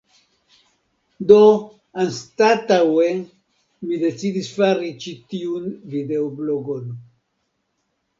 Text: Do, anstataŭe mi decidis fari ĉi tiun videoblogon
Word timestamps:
Do, 1.31 1.35
anstataŭe 2.03 3.09
mi 3.89 3.99
decidis 4.05 4.49
fari 4.61 4.89
ĉi 5.03 5.13
tiun 5.35 5.69
videoblogon 5.93 6.89